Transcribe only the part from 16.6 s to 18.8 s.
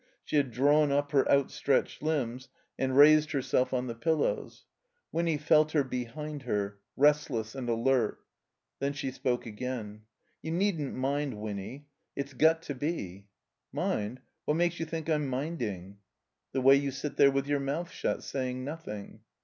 way you sit there with your mouth shut, saying